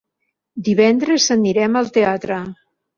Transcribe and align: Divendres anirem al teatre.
Divendres 0.69 1.29
anirem 1.39 1.81
al 1.85 1.95
teatre. 2.01 2.45